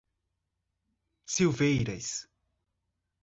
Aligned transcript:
Silveiras 1.33 2.09